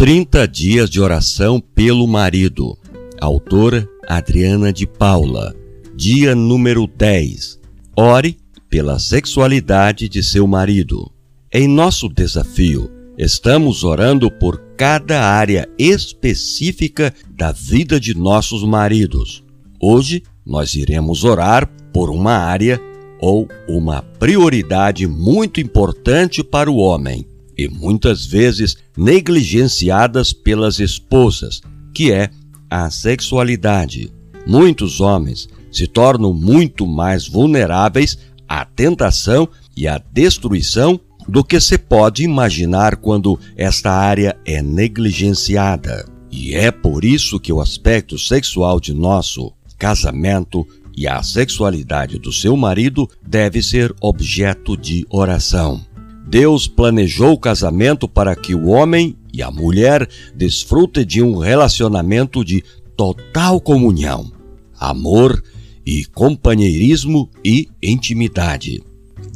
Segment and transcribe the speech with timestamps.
[0.00, 2.74] 30 dias de oração pelo marido.
[3.20, 5.54] Autora Adriana de Paula.
[5.94, 7.60] Dia número 10.
[7.94, 8.38] Ore
[8.70, 11.12] pela sexualidade de seu marido.
[11.52, 19.44] Em nosso desafio, estamos orando por cada área específica da vida de nossos maridos.
[19.78, 22.80] Hoje, nós iremos orar por uma área
[23.20, 27.28] ou uma prioridade muito importante para o homem
[27.60, 31.60] e muitas vezes negligenciadas pelas esposas,
[31.92, 32.30] que é
[32.70, 34.10] a sexualidade.
[34.46, 39.46] Muitos homens se tornam muito mais vulneráveis à tentação
[39.76, 46.08] e à destruição do que se pode imaginar quando esta área é negligenciada.
[46.30, 50.66] E é por isso que o aspecto sexual de nosso casamento
[50.96, 55.89] e a sexualidade do seu marido deve ser objeto de oração.
[56.30, 62.44] Deus planejou o casamento para que o homem e a mulher desfrutem de um relacionamento
[62.44, 62.62] de
[62.96, 64.30] total comunhão,
[64.78, 65.42] amor
[65.84, 68.80] e companheirismo e intimidade.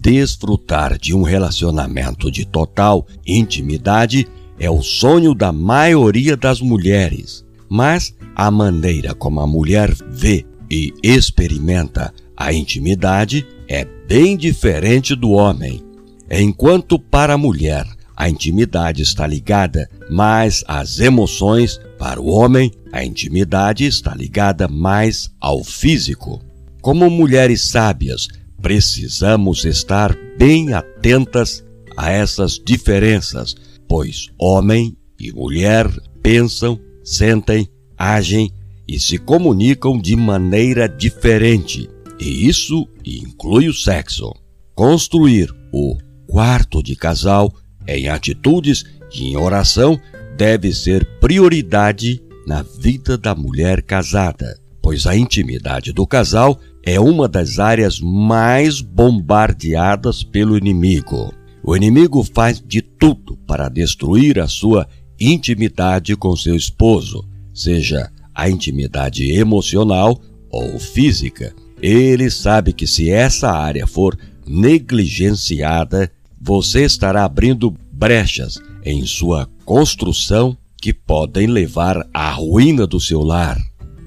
[0.00, 8.14] Desfrutar de um relacionamento de total intimidade é o sonho da maioria das mulheres, mas
[8.36, 15.93] a maneira como a mulher vê e experimenta a intimidade é bem diferente do homem.
[16.30, 17.86] Enquanto para a mulher
[18.16, 25.30] a intimidade está ligada mais às emoções, para o homem a intimidade está ligada mais
[25.40, 26.40] ao físico.
[26.80, 28.28] Como mulheres sábias,
[28.62, 31.64] precisamos estar bem atentas
[31.96, 33.56] a essas diferenças,
[33.88, 35.90] pois homem e mulher
[36.22, 38.50] pensam, sentem, agem
[38.86, 41.88] e se comunicam de maneira diferente,
[42.18, 44.32] e isso inclui o sexo.
[44.74, 45.96] Construir o
[46.34, 47.54] quarto de casal,
[47.86, 49.96] em atitudes e em oração,
[50.36, 57.28] deve ser prioridade na vida da mulher casada, pois a intimidade do casal é uma
[57.28, 61.32] das áreas mais bombardeadas pelo inimigo.
[61.62, 64.88] O inimigo faz de tudo para destruir a sua
[65.20, 67.24] intimidade com seu esposo,
[67.54, 71.54] seja a intimidade emocional ou física.
[71.80, 76.10] Ele sabe que se essa área for negligenciada,
[76.44, 83.58] você estará abrindo brechas em sua construção que podem levar à ruína do seu lar.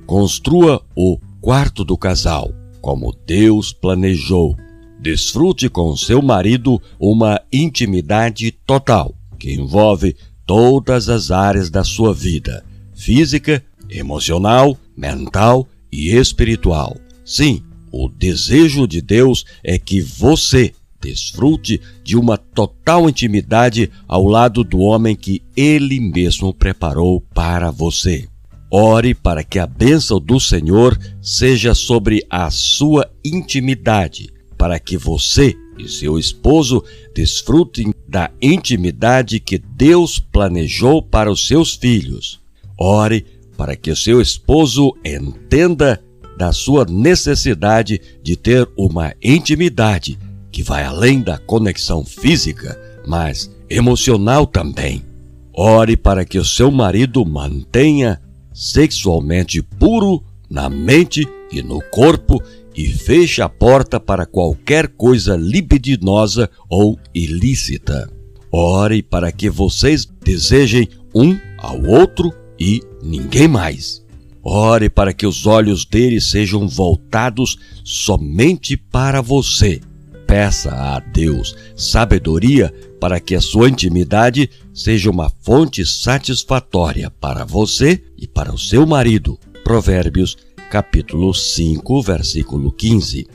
[0.05, 4.55] Construa o quarto do casal como Deus planejou.
[4.99, 10.15] Desfrute com seu marido uma intimidade total que envolve
[10.45, 16.95] todas as áreas da sua vida: física, emocional, mental e espiritual.
[17.25, 24.63] Sim, o desejo de Deus é que você desfrute de uma total intimidade ao lado
[24.63, 28.27] do homem que ele mesmo preparou para você.
[28.69, 35.55] Ore para que a bênção do Senhor seja sobre a sua intimidade, para que você
[35.77, 42.39] e seu esposo desfrutem da intimidade que Deus planejou para os seus filhos.
[42.77, 43.25] Ore
[43.55, 46.01] para que seu esposo entenda
[46.37, 50.19] da sua necessidade de ter uma intimidade
[50.57, 52.75] que vai além da conexão física,
[53.05, 55.03] mas emocional também.
[55.53, 58.19] Ore para que o seu marido mantenha
[58.51, 62.41] sexualmente puro na mente e no corpo
[62.75, 68.09] e feche a porta para qualquer coisa libidinosa ou ilícita.
[68.51, 74.03] Ore para que vocês desejem um ao outro e ninguém mais.
[74.43, 79.81] Ore para que os olhos dele sejam voltados somente para você.
[80.27, 88.03] Peça a Deus sabedoria para que a sua intimidade seja uma fonte satisfatória para você
[88.17, 89.39] e para o seu marido.
[89.63, 90.37] Provérbios,
[90.69, 93.25] capítulo 5, versículo 15.